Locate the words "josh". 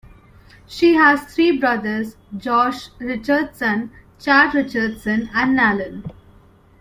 2.35-2.89